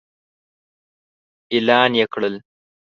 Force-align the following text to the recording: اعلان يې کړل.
اعلان 1.53 1.91
يې 1.99 2.05
کړل. 2.13 2.35